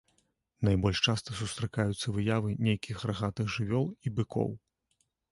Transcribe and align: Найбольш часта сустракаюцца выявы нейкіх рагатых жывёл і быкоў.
Найбольш 0.67 0.99
часта 1.09 1.35
сустракаюцца 1.41 2.13
выявы 2.15 2.55
нейкіх 2.67 3.03
рагатых 3.11 3.51
жывёл 3.57 3.85
і 4.07 4.13
быкоў. 4.21 4.49